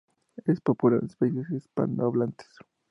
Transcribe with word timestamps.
Es 0.45 0.59
popular 0.61 0.99
en 1.03 1.09
países 1.09 1.47
hispanohablantes. 1.51 2.49